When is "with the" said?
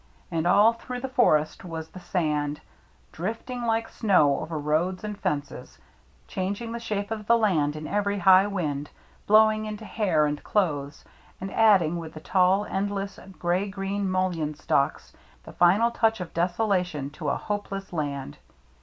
11.99-12.19